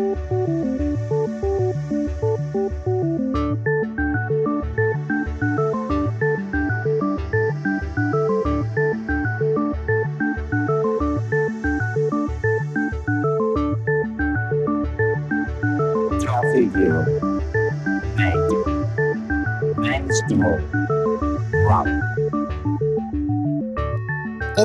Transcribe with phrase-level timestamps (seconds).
[0.00, 0.59] Música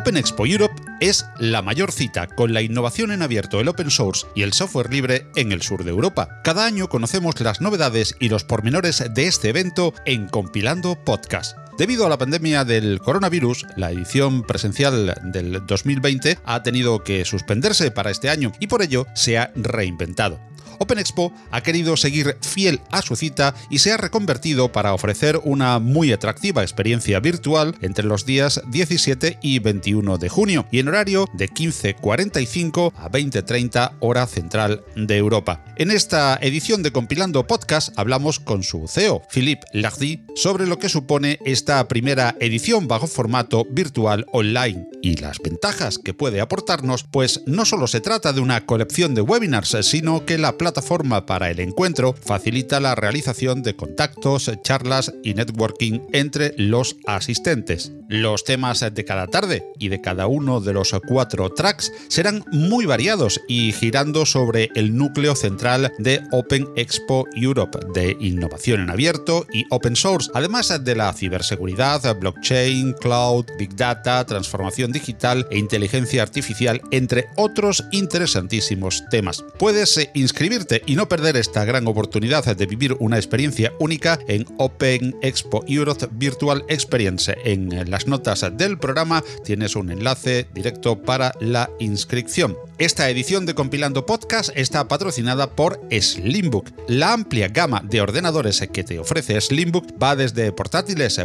[0.06, 4.28] Open Expo Europe es la mayor cita con la innovación en abierto, el open source
[4.36, 6.42] y el software libre en el sur de Europa.
[6.43, 11.64] Cada año conocemos las novedades y los pormenores de este evento en Compilando Podcast.
[11.78, 17.92] Debido a la pandemia del coronavirus, la edición presencial del 2020 ha tenido que suspenderse
[17.92, 20.39] para este año y por ello se ha reinventado.
[20.79, 25.39] Open Expo ha querido seguir fiel a su cita y se ha reconvertido para ofrecer
[25.43, 30.87] una muy atractiva experiencia virtual entre los días 17 y 21 de junio y en
[30.87, 35.64] horario de 15.45 a 20.30 hora central de Europa.
[35.78, 40.90] En esta edición de Compilando Podcast hablamos con su CEO, Philippe Lardy, sobre lo que
[40.90, 47.42] supone esta primera edición bajo formato virtual online y las ventajas que puede aportarnos, pues
[47.48, 51.60] no solo se trata de una colección de webinars, sino que la plataforma para el
[51.60, 57.92] encuentro facilita la realización de contactos, charlas y networking entre los asistentes.
[58.08, 62.86] Los temas de cada tarde y de cada uno de los cuatro tracks serán muy
[62.86, 69.48] variados y girando sobre el núcleo central de Open Expo Europe, de innovación en abierto
[69.52, 76.23] y open source, además de la ciberseguridad, blockchain, cloud, big data, transformación digital e inteligencia
[76.23, 79.44] artificial, entre otros interesantísimos temas.
[79.59, 85.16] Puedes inscribir y no perder esta gran oportunidad de vivir una experiencia única en Open
[85.22, 87.36] Expo Europe Virtual Experience.
[87.44, 92.56] En las notas del programa tienes un enlace directo para la inscripción.
[92.78, 96.72] Esta edición de Compilando Podcast está patrocinada por Slimbook.
[96.90, 101.17] La amplia gama de ordenadores que te ofrece Slimbook va desde portátiles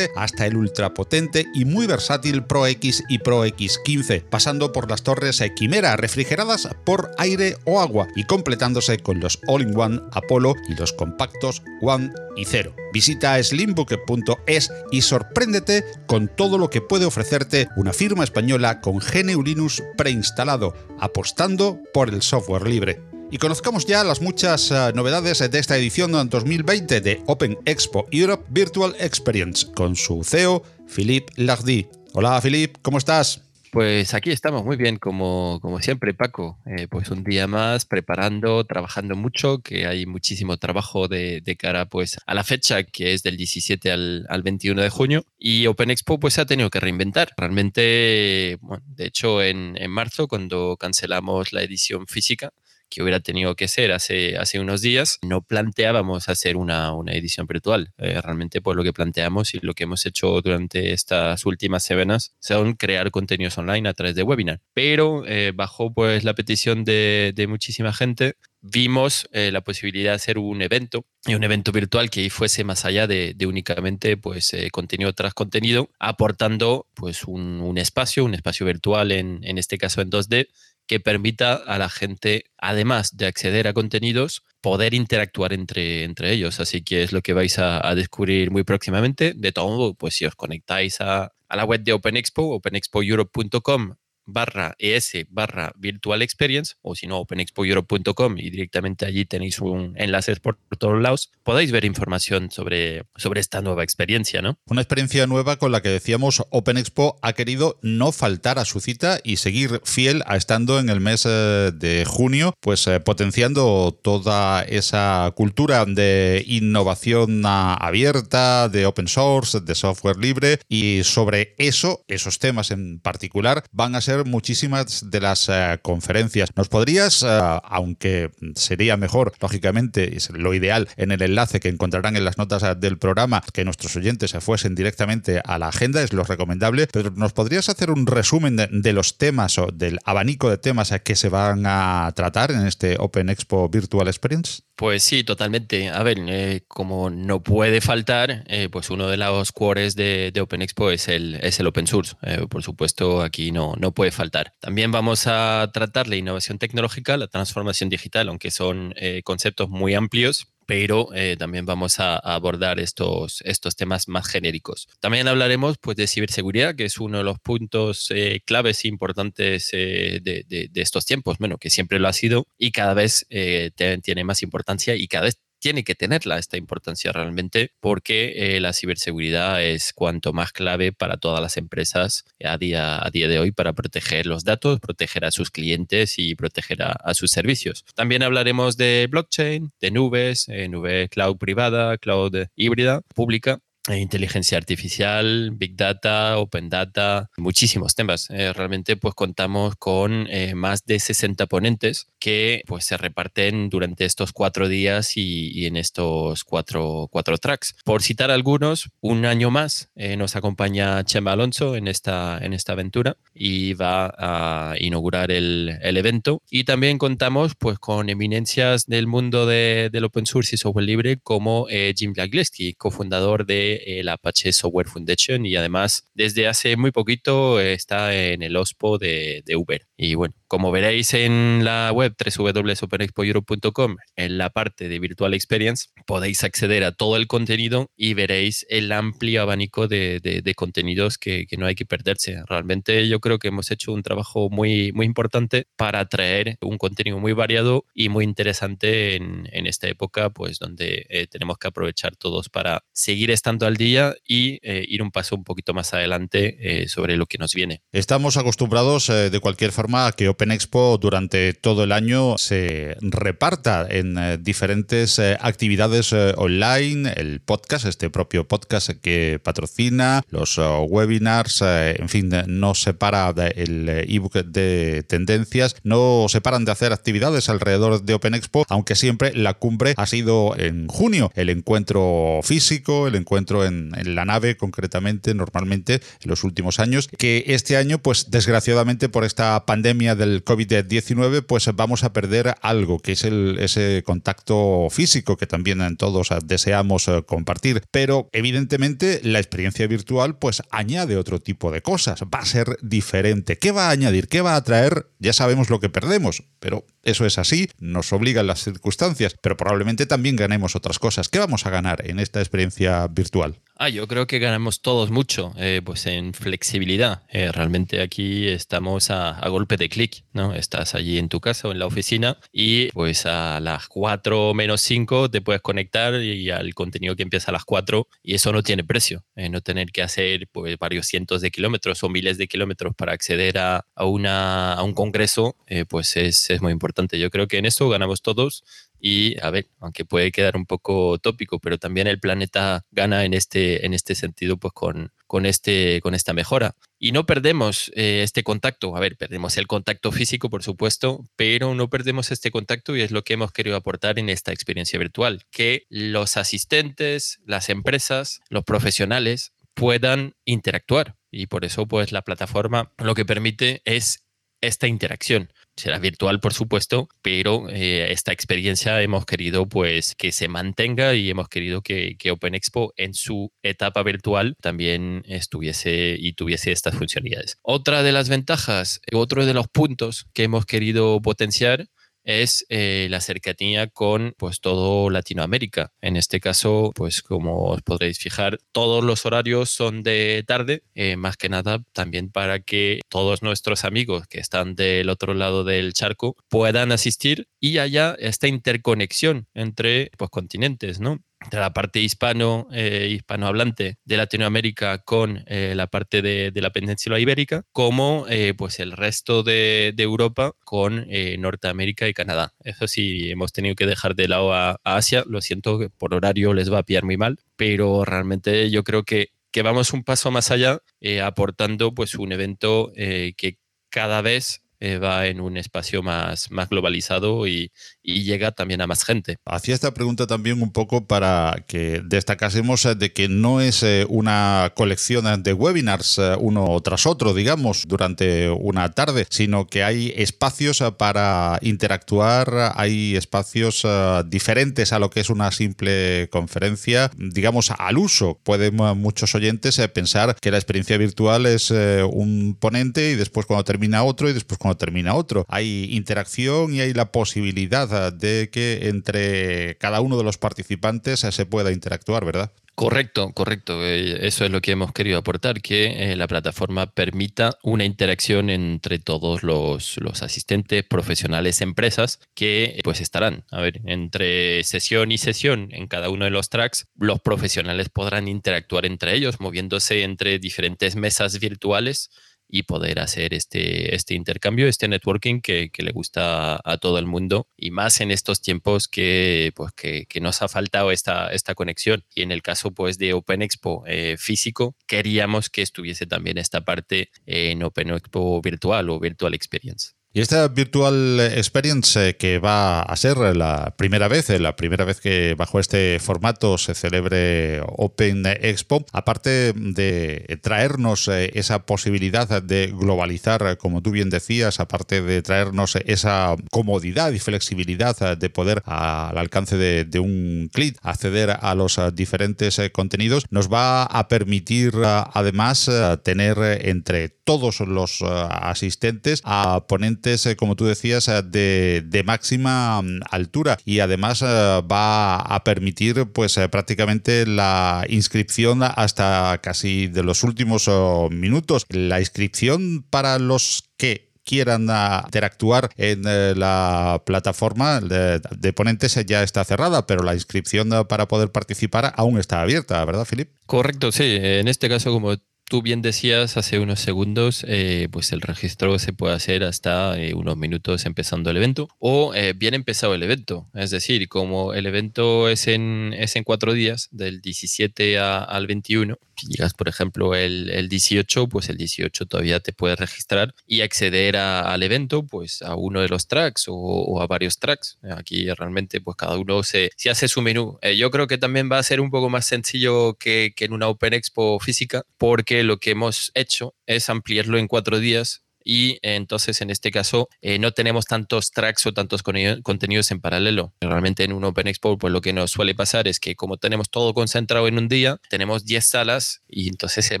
[0.16, 5.42] hasta el ultrapotente y muy versátil Pro X y Pro X15, pasando por las torres
[5.56, 11.62] Quimera refrigeradas por aire o agua y completándose con los All-in-One Apollo y los compactos
[11.80, 12.74] One y Zero.
[12.92, 19.42] Visita slimbook.es y sorpréndete con todo lo que puede ofrecerte una firma española con GNU
[19.42, 23.09] Linux preinstalado, apostando por el software libre.
[23.32, 28.44] Y conozcamos ya las muchas eh, novedades de esta edición 2020 de Open Expo Europe
[28.48, 31.86] Virtual Experience con su CEO, Philippe Lardy.
[32.12, 33.42] Hola Philippe, ¿cómo estás?
[33.70, 36.58] Pues aquí estamos muy bien, como, como siempre, Paco.
[36.66, 41.86] Eh, pues un día más preparando, trabajando mucho, que hay muchísimo trabajo de, de cara
[41.86, 45.24] pues, a la fecha que es del 17 al, al, 21 de junio.
[45.38, 47.30] Y Open Expo pues, se ha tenido que reinventar.
[47.36, 52.52] Realmente, bueno, de hecho, en, en marzo, cuando cancelamos la edición física,
[52.90, 57.46] que hubiera tenido que ser hace, hace unos días, no planteábamos hacer una, una edición
[57.46, 57.92] virtual.
[57.98, 62.34] Eh, realmente, pues lo que planteamos y lo que hemos hecho durante estas últimas semanas
[62.40, 64.60] son crear contenidos online a través de webinar.
[64.74, 70.16] Pero eh, bajo pues la petición de, de muchísima gente, vimos eh, la posibilidad de
[70.16, 74.52] hacer un evento y un evento virtual que fuese más allá de, de únicamente pues
[74.52, 79.78] eh, contenido tras contenido, aportando pues un, un, espacio, un espacio virtual en, en este
[79.78, 80.48] caso en 2D
[80.90, 86.58] que permita a la gente, además de acceder a contenidos, poder interactuar entre, entre ellos.
[86.58, 89.32] Así que es lo que vais a, descubrir muy próximamente.
[89.36, 93.94] De todo modo, pues si os conectáis a, a la web de Open Expo, openexpoeurope.com
[94.32, 100.30] barra ES barra Virtual Experience o si no openexpoeurope.com y directamente allí tenéis un enlace
[100.36, 104.58] por, todos lados, podéis ver información sobre, sobre esta nueva experiencia, ¿no?
[104.66, 108.80] Una experiencia nueva con la que decíamos Open Expo ha querido no faltar a su
[108.80, 113.98] cita y seguir fiel a estando en el mes eh, de junio, pues eh, potenciando
[114.02, 122.04] toda esa cultura de innovación abierta, de open source, de software libre y sobre eso,
[122.08, 126.50] esos temas en particular, van a ser muchísimas de las uh, conferencias.
[126.56, 132.24] ¿Nos podrías, uh, aunque sería mejor, lógicamente, lo ideal, en el enlace que encontrarán en
[132.24, 136.12] las notas uh, del programa, que nuestros oyentes se fuesen directamente a la agenda, es
[136.12, 140.50] lo recomendable, pero ¿nos podrías hacer un resumen de, de los temas o del abanico
[140.50, 144.62] de temas que se van a tratar en este Open Expo Virtual Experience?
[144.80, 145.90] Pues sí, totalmente.
[145.90, 150.62] A ver, eh, como no puede faltar, eh, pues uno de los cores de, Open
[150.62, 152.16] Expo es el, open source.
[152.22, 154.54] Eh, por supuesto, aquí no, no puede faltar.
[154.58, 160.46] También vamos a tratar la innovación tecnológica, la transformación digital, aunque son conceptos muy amplios
[160.70, 164.88] pero también vamos a, abordar estos, estos temas más genéricos.
[165.00, 168.08] También hablaremos pues, de ciberseguridad, que es uno de los puntos
[168.44, 173.26] claves importantes de, de, estos tiempos, bueno, que siempre lo ha sido y cada vez
[173.28, 178.72] tiene más importancia y cada vez tiene que tenerla esta importancia realmente porque eh, la
[178.72, 183.52] ciberseguridad es cuanto más clave para todas las empresas a día, a día de hoy
[183.52, 187.84] para proteger los datos, proteger a sus clientes y proteger a, sus servicios.
[187.94, 195.50] También hablaremos de blockchain, de nubes, eh, nube cloud privada, cloud híbrida, pública inteligencia artificial,
[195.52, 198.28] big data, open data, muchísimos temas.
[198.30, 204.04] Eh, realmente pues contamos con eh, más de 60 ponentes que pues se reparten durante
[204.04, 207.74] estos cuatro días y, en estos cuatro, cuatro, tracks.
[207.84, 213.16] Por citar algunos, un año más nos acompaña Chema Alonso en esta, en esta aventura
[213.34, 216.42] y va a inaugurar el, el evento.
[216.50, 221.18] Y también contamos pues con eminencias del mundo de, del open source y software libre
[221.22, 221.66] como
[221.96, 228.14] Jim Blagleski, cofundador de el Apache Software Foundation y además desde hace muy poquito está
[228.14, 229.86] en el OSPO de, de Uber.
[229.96, 236.42] Y bueno, como veréis en la web www.openexpoeurope.com, en la parte de Virtual Experience, podéis
[236.42, 241.56] acceder a todo el contenido y veréis el amplio abanico de, de, contenidos que, que,
[241.56, 242.42] no hay que perderse.
[242.48, 247.20] Realmente yo creo que hemos hecho un trabajo muy, muy importante para traer un contenido
[247.20, 252.16] muy variado y muy interesante en, en esta época, pues donde eh, tenemos que aprovechar
[252.16, 256.56] todos para seguir estando al día y eh, ir un paso un poquito más adelante
[256.82, 257.82] eh, sobre lo que nos viene.
[257.92, 264.16] Estamos acostumbrados de cualquier forma que Open Expo durante todo el año se reparta en
[264.16, 271.60] eh, diferentes eh, actividades eh, online, el podcast, este propio podcast que patrocina, los webinars,
[271.60, 278.02] en fin, no separa el ebook de tendencias, no se paran de hacer actividades alrededor
[278.02, 283.16] de Open Expo, aunque siempre la cumbre ha sido en junio, el encuentro físico, el
[283.16, 288.30] encuentro en, en la nave concretamente, normalmente en los últimos años, que este año, pues
[288.30, 293.58] desgraciadamente por esta pandemia, pandemia del COVID-19, pues vamos a perder algo, que es el,
[293.60, 297.82] ese contacto físico que también todos deseamos eh, compartir.
[297.90, 303.58] Pero evidentemente la experiencia virtual pues añade otro tipo de cosas, va a ser diferente.
[303.58, 304.28] ¿Qué va a añadir?
[304.28, 305.06] ¿Qué va a traer?
[305.18, 310.06] Ya sabemos lo que perdemos, pero eso es así, nos obligan las circunstancias, pero probablemente
[310.06, 311.28] también ganemos otras cosas.
[311.28, 313.58] ¿Qué vamos a ganar en esta experiencia virtual?
[313.82, 317.22] Ah, yo creo que ganamos todos mucho, eh, pues en flexibilidad.
[317.30, 320.52] Eh, realmente aquí estamos a, golpe de clic, ¿no?
[320.52, 324.82] Estás allí en tu casa o en la oficina y pues a las 4 menos
[324.82, 328.62] 5 te puedes conectar y al contenido que empieza a las 4 y eso no
[328.62, 329.24] tiene precio.
[329.34, 333.14] Eh, no tener que hacer pues varios cientos de kilómetros o miles de kilómetros para
[333.14, 335.56] acceder a, a, una, a un congreso,
[335.88, 337.18] pues es, es muy importante.
[337.18, 338.62] Yo creo que en esto ganamos todos
[339.00, 343.34] y a ver, aunque puede quedar un poco tópico, pero también el planeta gana en
[343.34, 346.74] este, en este sentido, pues con, con, este, con esta mejora.
[346.98, 348.96] Y no perdemos eh, este contacto.
[348.96, 353.10] A ver, perdemos el contacto físico, por supuesto, pero no perdemos este contacto y es
[353.10, 358.64] lo que hemos querido aportar en esta experiencia virtual, que los asistentes, las empresas, los
[358.64, 361.16] profesionales puedan interactuar.
[361.30, 364.24] Y por eso, pues la plataforma lo que permite es
[364.60, 365.52] esta interacción.
[365.80, 371.30] Será virtual, por supuesto, pero eh, esta experiencia hemos querido pues que se mantenga y
[371.30, 376.96] hemos querido que, que, Open Expo en su etapa virtual también estuviese y tuviese estas
[376.96, 377.56] funcionalidades.
[377.62, 381.86] Otra de las ventajas, otro de los puntos que hemos querido potenciar
[382.30, 385.92] es eh, la cercanía con pues todo Latinoamérica.
[386.00, 391.16] En este caso, pues como os podréis fijar, todos los horarios son de tarde, eh,
[391.16, 395.92] más que nada también para que todos nuestros amigos que están del otro lado del
[395.92, 401.20] charco puedan asistir y haya esta interconexión entre pues, continentes, ¿no?
[401.48, 407.18] De la parte hispano, eh, hispanohablante de Latinoamérica con eh, la parte de, la península
[407.18, 411.06] ibérica, como eh, pues el resto de, Europa con
[411.38, 412.54] Norteamérica y Canadá.
[412.64, 416.54] Eso sí, hemos tenido que dejar de lado a, Asia, lo siento, que por horario
[416.54, 420.30] les va a pillar muy mal, pero realmente yo creo que, que vamos un paso
[420.30, 420.80] más allá
[421.22, 423.58] aportando pues un evento que
[423.90, 427.70] cada vez eh, va en un espacio más, más globalizado y,
[428.02, 429.36] llega también a más gente.
[429.44, 434.04] Hacía esta pregunta también un poco para que destacásemos eh, de que no es eh,
[434.08, 440.82] una colección de webinars uno tras otro, digamos, durante una tarde, sino que hay espacios
[440.98, 443.86] para interactuar, hay espacios
[444.26, 448.40] diferentes a lo que es una simple conferencia, digamos, al uso.
[448.42, 454.02] Pueden muchos oyentes pensar que la experiencia virtual es un ponente y después cuando termina
[454.02, 455.44] otro y después cuando termina otro.
[455.48, 461.46] Hay interacción y hay la posibilidad de que entre cada uno de los participantes se
[461.46, 462.52] pueda interactuar, ¿verdad?
[462.80, 463.84] Correcto, correcto.
[463.84, 468.48] Eh, eso es lo que hemos querido aportar, que eh, la plataforma permita una interacción
[468.48, 473.44] entre todos los, los, asistentes, profesionales, empresas que pues estarán.
[473.50, 478.28] A ver, entre sesión y sesión en cada uno de los tracks, los profesionales podrán
[478.28, 482.08] interactuar entre ellos, moviéndose entre diferentes mesas virtuales
[482.50, 487.06] y poder hacer este, este intercambio, este networking que, que, le gusta a todo el
[487.06, 491.54] mundo y más en estos tiempos que, pues, que, que, nos ha faltado esta, esta
[491.54, 492.04] conexión.
[492.14, 496.62] Y en el caso pues, de Open Expo eh, físico, queríamos que estuviese también esta
[496.62, 499.99] parte en Open Expo virtual o Virtual Experience.
[500.12, 504.84] Y esta Virtual Experience eh, que va a ser la primera vez, eh, la primera
[504.84, 512.42] vez que bajo este formato se celebre Open Expo, aparte de traernos eh, esa posibilidad
[512.42, 518.64] de globalizar, como tú bien decías, aparte de traernos esa comodidad y flexibilidad de poder
[518.66, 525.70] al alcance de, un clic acceder a los diferentes contenidos, nos va a permitir además
[526.02, 533.00] tener entre todos los asistentes a ponentes eh, como tú decías, eh, de, máxima mm,
[533.10, 540.22] altura y además eh, va a permitir pues prácticamente la inscripción hasta casi de los
[540.24, 541.66] últimos oh, minutos.
[541.68, 544.68] La inscripción para los que quieran
[545.06, 546.02] interactuar en
[546.38, 552.40] la plataforma de, ponentes ya está cerrada, pero la inscripción para poder participar aún está
[552.42, 553.30] abierta, ¿verdad, Filip?
[553.46, 554.18] Correcto, sí.
[554.20, 555.16] En este caso, como
[555.50, 560.14] tú bien decías hace unos segundos, eh, pues el registro se puede hacer hasta eh,
[560.14, 563.48] unos minutos empezando el evento o eh, bien empezado el evento.
[563.54, 568.96] Es decir, como el evento es en, es en cuatro días, del 17 al 21,
[569.09, 574.16] si llegas, por ejemplo, el, 18, pues el 18 todavía te puedes registrar y acceder
[574.16, 577.78] al evento, pues a uno de los tracks o, a varios tracks.
[577.96, 580.58] Aquí realmente, pues cada uno se, se hace su menú.
[580.76, 583.68] yo creo que también va a ser un poco más sencillo que, que en una
[583.68, 589.40] Open Expo física, porque lo que hemos hecho es ampliarlo en cuatro días y entonces
[589.40, 593.54] en este caso eh, no tenemos tantos tracks o tantos contenidos en paralelo.
[593.60, 596.70] Realmente en un Open Expo pues lo que nos suele pasar es que como tenemos
[596.70, 600.00] todo concentrado en un día, tenemos 10 salas y entonces es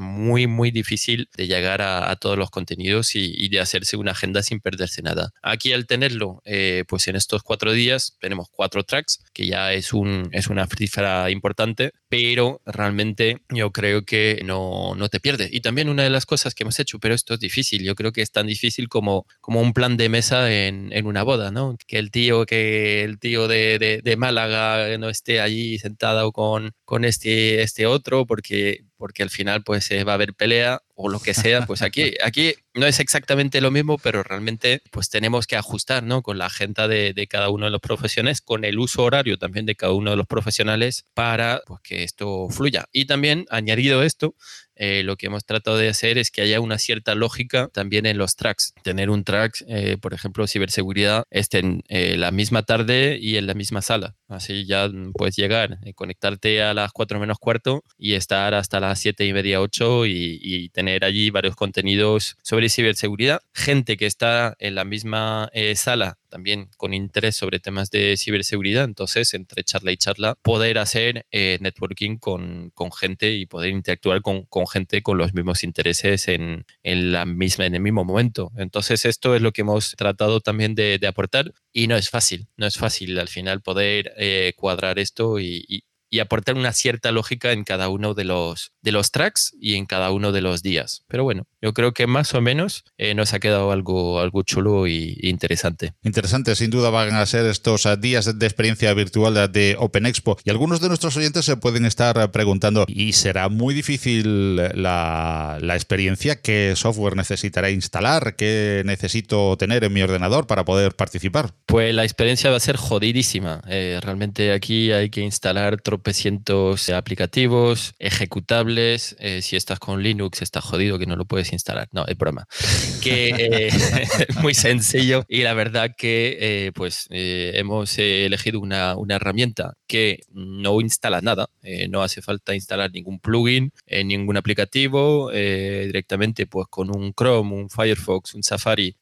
[0.00, 4.60] muy muy difícil de llegar a, todos los contenidos y, de hacerse una agenda sin
[4.60, 5.30] perderse nada.
[5.42, 9.92] Aquí al tenerlo eh, pues en estos cuatro días tenemos cuatro tracks que ya es,
[9.92, 15.48] un, es una cifra importante, pero realmente yo creo que no, no te pierdes.
[15.52, 18.12] Y también una de las cosas que hemos hecho, pero esto es difícil, yo creo
[18.12, 21.76] que tan difícil como, como un plan de mesa en, en una boda, ¿no?
[21.86, 26.72] Que el tío, que el tío de, de, de Málaga no esté allí sentado con,
[26.84, 31.20] con este, este otro, porque, porque al final pues va a haber pelea o lo
[31.20, 35.56] que sea, pues aquí, aquí no es exactamente lo mismo, pero realmente pues tenemos que
[35.56, 36.20] ajustar, ¿no?
[36.20, 39.64] Con la agenda de, de, cada uno de los profesionales, con el uso horario también
[39.64, 42.84] de cada uno de los profesionales para pues, que esto fluya.
[42.92, 44.34] Y también, añadido esto,
[44.82, 48.16] eh, lo que hemos tratado de hacer es que haya una cierta lógica también en
[48.16, 48.72] los tracks.
[48.82, 53.46] Tener un track, eh, por ejemplo, ciberseguridad, esté en eh, la misma tarde y en
[53.46, 54.16] la misma sala.
[54.26, 59.26] Así ya puedes llegar, conectarte a las 4 menos cuarto y estar hasta las 7
[59.26, 63.42] y media, 8 y, y tener allí varios contenidos sobre ciberseguridad.
[63.52, 68.84] Gente que está en la misma sala también con interés sobre temas de ciberseguridad.
[68.84, 74.22] Entonces, entre charla y charla, poder hacer eh, networking con, con, gente y poder interactuar
[74.22, 78.52] con, con gente con los mismos intereses en, en, la misma, en el mismo momento.
[78.56, 82.66] Entonces, esto es lo que hemos tratado también de, aportar y no es fácil, no
[82.66, 85.82] es fácil al final poder eh, cuadrar esto y
[86.18, 90.10] aportar una cierta lógica en cada uno de los, de los tracks y en cada
[90.10, 91.04] uno de los días.
[91.06, 94.86] Pero bueno, yo creo que más o menos eh, nos ha quedado algo, algo chulo
[94.86, 95.92] y, interesante.
[96.02, 100.36] Interesante, sin duda van a ser estos eh, días de experiencia virtual de Open Expo.
[100.44, 105.74] Y algunos de nuestros oyentes se pueden estar preguntando, ¿y será muy difícil la, la
[105.74, 106.40] experiencia?
[106.40, 108.34] ¿Qué software necesitaré instalar?
[108.36, 111.52] ¿Qué necesito tener en mi ordenador para poder participar?
[111.66, 113.62] Pues la experiencia va a ser jodidísima.
[113.68, 119.16] Eh, realmente aquí hay que instalar tropecientos aplicativos, ejecutables.
[119.18, 121.88] Eh, si estás con Linux, está jodido que no lo puedes instalar.
[121.92, 122.46] No, es broma.
[123.02, 129.16] Que eh, es muy sencillo y la verdad que eh, pues hemos elegido una, una,
[129.16, 131.48] herramienta que no instala nada.
[131.88, 133.72] no hace falta instalar ningún plugin,
[134.04, 135.30] ningún aplicativo.
[135.30, 138.96] directamente pues con un Chrome, un Firefox, un Safari,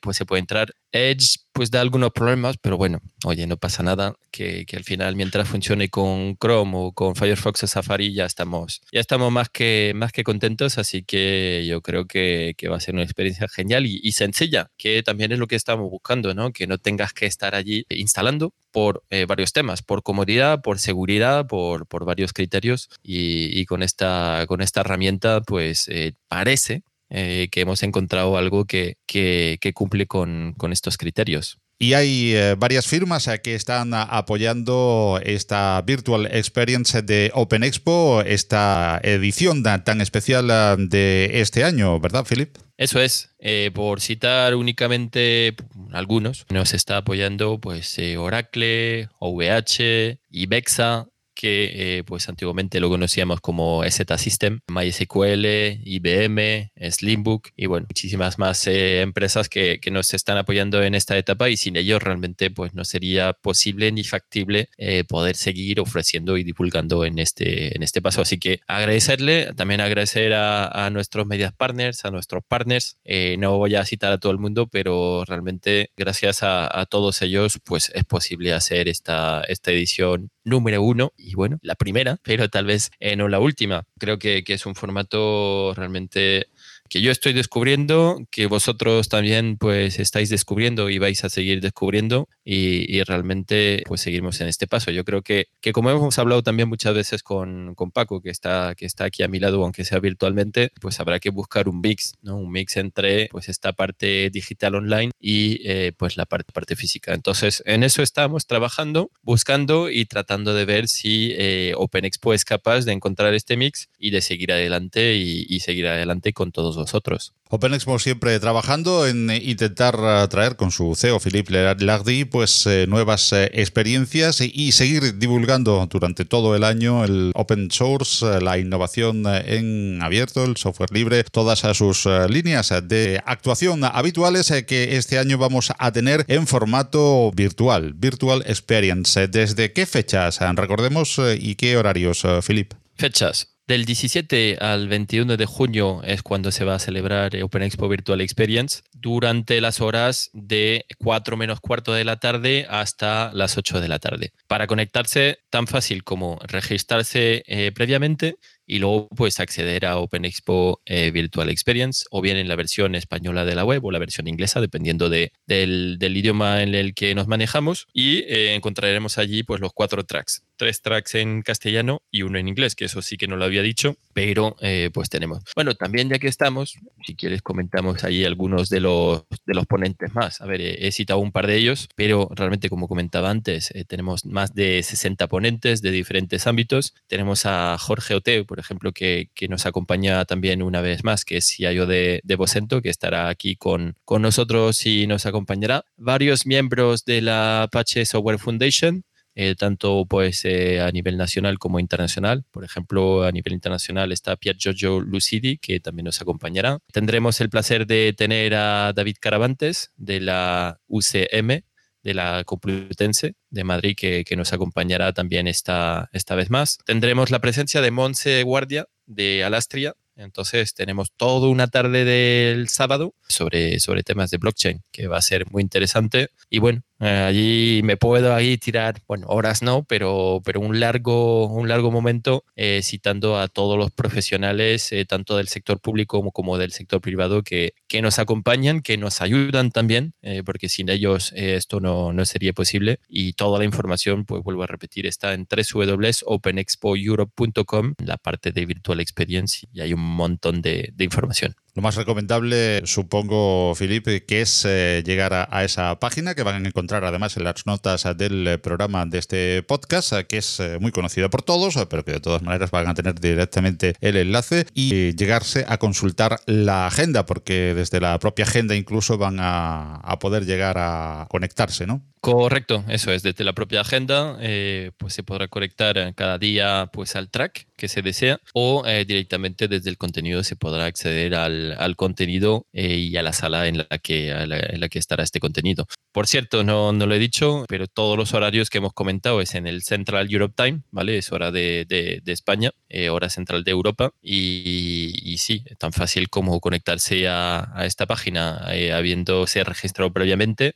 [0.00, 0.74] pues se puede entrar.
[0.90, 5.14] Edge pues da algunos problemas, pero bueno, oye, no pasa nada, que, que, al final
[5.14, 9.92] mientras funcione con Chrome o con Firefox o Safari ya estamos, ya estamos más, que,
[9.94, 13.86] más que contentos, así que yo creo que, que va a ser una experiencia genial
[13.86, 16.52] y, y, sencilla, que también es lo que estamos buscando, ¿no?
[16.52, 21.46] Que no tengas que estar allí instalando por eh, varios temas, por comodidad, por seguridad,
[21.46, 27.48] por, por varios criterios y, y, con, esta, con esta herramienta pues eh, parece eh,
[27.50, 31.58] que hemos encontrado algo que, que, que cumple con, con, estos criterios.
[31.78, 38.22] Y hay eh, varias firmas eh, que están apoyando esta Virtual Experience de Open Expo,
[38.22, 40.48] esta edición tan especial
[40.88, 42.56] de este año, ¿verdad, Philip?
[42.76, 45.54] Eso es, eh, por citar únicamente
[45.92, 51.06] algunos, nos está apoyando pues Oracle, OVH, Ibexa,
[51.44, 55.44] que eh, pues antiguamente lo conocíamos como Z System, MySQL,
[55.84, 61.18] IBM, Slimbook y bueno, muchísimas más eh, empresas que, que, nos están apoyando en esta
[61.18, 66.38] etapa y sin ellos realmente pues no sería posible ni factible eh, poder seguir ofreciendo
[66.38, 68.22] y divulgando en este, en este paso.
[68.22, 72.96] Así que agradecerle, también agradecer a, nuestros medias partners, a nuestros partners.
[73.38, 77.58] No voy a citar a todo el mundo, pero realmente gracias a, a todos ellos
[77.64, 82.66] pues es posible hacer esta, esta edición número uno y bueno, la primera, pero tal
[82.66, 83.84] vez eh, no la última.
[83.98, 86.48] Creo que, que es un formato realmente
[86.88, 92.28] que yo estoy descubriendo, que vosotros también pues estáis descubriendo y vais a seguir descubriendo
[92.44, 94.90] y, y realmente pues seguimos en este paso.
[94.90, 98.74] Yo creo que, que como hemos hablado también muchas veces con, con, Paco, que está,
[98.76, 102.14] que está aquí a mi lado, aunque sea virtualmente, pues habrá que buscar un mix,
[102.22, 102.36] ¿no?
[102.36, 107.14] Un mix entre pues esta parte digital online y eh, pues la parte, parte física.
[107.14, 112.44] Entonces, en eso estamos trabajando, buscando y tratando de ver si eh, Open Expo es
[112.44, 116.73] capaz de encontrar este mix y de seguir adelante y, y seguir adelante con todos
[116.76, 117.32] vosotros.
[117.50, 123.32] Open Expo siempre trabajando en intentar traer con su CEO Philippe Lardy pues eh, nuevas
[123.32, 128.58] eh, experiencias y, y, seguir divulgando durante todo el año el open source, eh, la
[128.58, 135.38] innovación en abierto, el software libre, todas sus líneas de actuación habituales que este año
[135.38, 139.28] vamos a tener en formato virtual, Virtual Experience.
[139.28, 140.40] ¿Desde qué fechas?
[140.40, 142.76] Recordemos y qué horarios, Philippe.
[142.96, 143.53] Fechas.
[143.66, 148.20] Del 17 al 21 de junio es cuando se va a celebrar Open Expo Virtual
[148.20, 153.88] Experience durante las horas de 4 menos cuarto de la tarde hasta las 8 de
[153.88, 154.34] la tarde.
[154.48, 158.36] Para conectarse, tan fácil como registrarse eh, previamente
[158.66, 162.94] y luego pues acceder a Open Expo eh, Virtual Experience o bien en la versión
[162.94, 166.94] española de la web o la versión inglesa dependiendo de, del, del, idioma en el
[166.94, 170.42] que nos manejamos y eh, encontraremos allí pues los cuatro tracks.
[170.56, 173.62] Tres tracks en castellano y uno en inglés que eso sí que no lo había
[173.62, 175.42] dicho pero eh, pues tenemos.
[175.54, 180.14] Bueno también ya que estamos si quieres comentamos ahí algunos de los de los ponentes
[180.14, 180.40] más.
[180.40, 184.54] A ver he citado un par de ellos pero realmente como comentaba antes tenemos más
[184.54, 186.94] de 60 ponentes de diferentes ámbitos.
[187.08, 191.38] Tenemos a Jorge Oteo por ejemplo, que, que, nos acompaña también una vez más, que
[191.38, 195.84] es CIO de, de Vocento, que estará aquí con, con nosotros y nos acompañará.
[195.96, 199.02] Varios miembros de la Apache Software Foundation,
[199.34, 202.44] eh, tanto pues eh, a nivel nacional como internacional.
[202.52, 206.78] Por ejemplo, a nivel internacional está Pier Giorgio Lucidi, que también nos acompañará.
[206.92, 211.64] Tendremos el placer de tener a David Caravantes de la UCM,
[212.04, 216.78] de la Complutense de Madrid que, que, nos acompañará también esta, esta vez más.
[216.84, 219.94] Tendremos la presencia de Monse Guardia de Alastria.
[220.16, 225.22] Entonces tenemos toda una tarde del sábado sobre, sobre temas de blockchain, que va a
[225.22, 226.28] ser muy interesante.
[226.48, 231.68] Y bueno, allí me puedo ahí tirar, bueno, horas no, pero, pero un, largo, un
[231.68, 236.58] largo momento eh, citando a todos los profesionales, eh, tanto del sector público como, como
[236.58, 241.32] del sector privado, que, que, nos acompañan, que nos ayudan también, eh, porque sin ellos
[241.34, 243.00] esto no, no, sería posible.
[243.08, 249.00] Y toda la información, pues vuelvo a repetir, está en www.openexpoeurope.com, la parte de Virtual
[249.00, 251.54] Experience, y hay un montón de, de información.
[251.76, 256.68] Lo más recomendable, supongo, Felipe, que es eh, llegar a, esa página que van a
[256.68, 261.28] encontrar además en las notas del programa de este podcast, que es eh, muy conocida
[261.30, 265.64] por todos, pero que de todas maneras van a tener directamente el enlace y llegarse
[265.66, 270.76] a consultar la agenda, porque desde la propia agenda incluso van a, a poder llegar
[270.78, 272.04] a conectarse, ¿no?
[272.24, 277.16] Correcto, eso es, desde la propia agenda, eh, pues se podrá conectar cada día pues
[277.16, 281.72] al track que se desea o eh, directamente desde el contenido se podrá acceder al,
[281.78, 285.38] al contenido eh, y a la sala en la, que, en la que estará este
[285.38, 285.86] contenido.
[286.12, 289.54] Por cierto, no, no lo he dicho, pero todos los horarios que hemos comentado es
[289.54, 291.18] en el Central Europe Time, ¿vale?
[291.18, 296.30] Es hora de, de, España, eh, hora central de Europa y, y, sí, tan fácil
[296.30, 300.74] como conectarse a, a esta página habiéndose registrado previamente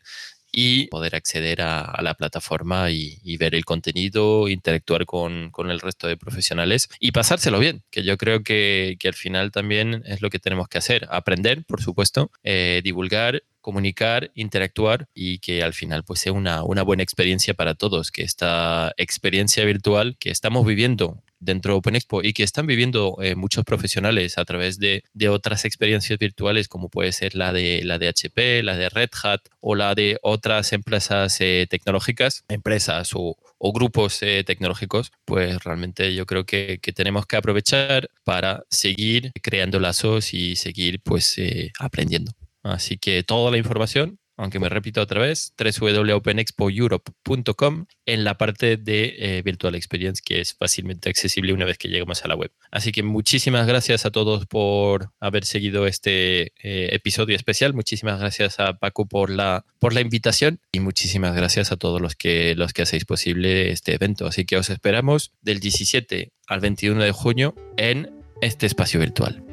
[0.53, 6.09] y poder acceder a, la plataforma y, ver el contenido, interactuar con, con, el resto
[6.09, 10.31] de profesionales y pasárselo bien, que yo creo que, que, al final también es lo
[10.31, 16.03] que tenemos que hacer, aprender, por supuesto, eh, divulgar comunicar, interactuar y que al final
[16.03, 21.23] pues sea una, una, buena experiencia para todos, que esta experiencia virtual que estamos viviendo
[21.41, 25.65] dentro de Open Expo y que están viviendo eh, muchos profesionales a través de, otras
[25.65, 29.75] experiencias virtuales como puede ser la de, la de HP, la de Red Hat o
[29.75, 36.25] la de otras empresas eh, tecnológicas, empresas o, o grupos eh, tecnológicos, pues realmente yo
[36.25, 41.37] creo que, que, tenemos que aprovechar para seguir creando lazos y seguir pues
[41.79, 42.33] aprendiendo.
[42.63, 49.17] Así que toda la información aunque me repito otra vez, www.openexpoeurope.com en la parte de
[49.19, 52.53] eh, Virtual Experience, que es fácilmente accesible una vez que llegamos a la web.
[52.71, 57.75] Así que muchísimas gracias a todos por haber seguido este eh, episodio especial.
[57.75, 62.15] Muchísimas gracias a Paco por la, por la invitación y muchísimas gracias a todos los
[62.15, 64.27] que, los que hacéis posible este evento.
[64.27, 69.48] Así que os esperamos del 17 al 21 de junio en este espacio virtual.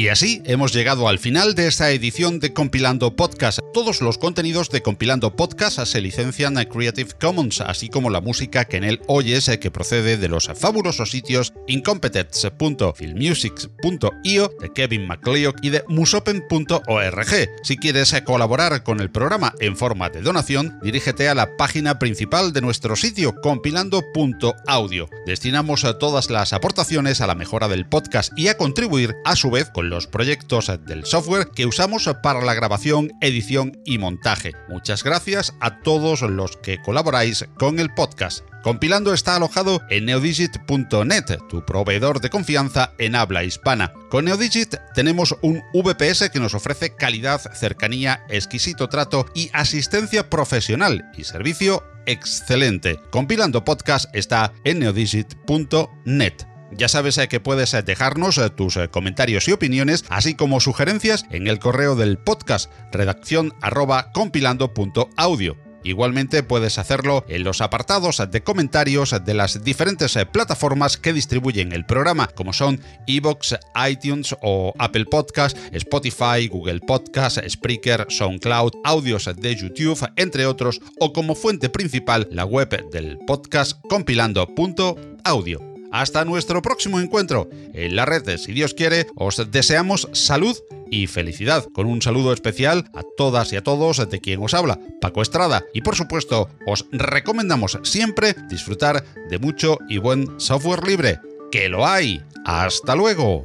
[0.00, 3.58] Y así hemos llegado al final de esta edición de Compilando Podcast.
[3.74, 8.64] Todos los contenidos de Compilando Podcast se licencian a Creative Commons, así como la música
[8.64, 15.56] que en él oyes eh, que procede de los fabulosos sitios incompetence.filmmusics.io de Kevin MacLeod
[15.60, 17.48] y de musopen.org.
[17.62, 21.98] Si quieres eh, colaborar con el programa en forma de donación, dirígete a la página
[21.98, 25.10] principal de nuestro sitio compilando.audio.
[25.26, 29.50] Destinamos eh, todas las aportaciones a la mejora del podcast y a contribuir a su
[29.50, 34.52] vez con los proyectos del software que usamos para la grabación, edición y montaje.
[34.68, 38.44] Muchas gracias a todos los que colaboráis con el podcast.
[38.62, 43.92] Compilando está alojado en neodigit.net, tu proveedor de confianza en habla hispana.
[44.10, 51.10] Con Neodigit tenemos un VPS que nos ofrece calidad, cercanía, exquisito trato y asistencia profesional
[51.16, 53.00] y servicio excelente.
[53.10, 56.49] Compilando podcast está en neodigit.net.
[56.72, 61.24] Ya sabes eh, que puedes eh, dejarnos eh, tus comentarios y opiniones, así como sugerencias
[61.30, 65.56] en el correo del podcast redacción arroba compilando.audio.
[65.82, 71.86] Igualmente puedes hacerlo en los apartados de comentarios de las diferentes plataformas que distribuyen el
[71.86, 73.56] programa, como son Evox,
[73.88, 81.14] iTunes o Apple Podcast, Spotify, Google Podcast, Spreaker, SoundCloud, audios de YouTube, entre otros, o
[81.14, 85.69] como fuente principal la web del podcast compilando.audio.
[85.92, 90.56] Hasta nuestro próximo encuentro en la red, si Dios quiere, os deseamos salud
[90.90, 94.80] y felicidad, con un saludo especial a todas y a todos de quien os habla,
[95.00, 101.20] Paco Estrada, y por supuesto os recomendamos siempre disfrutar de mucho y buen software libre,
[101.50, 102.22] que lo hay.
[102.44, 103.44] Hasta luego.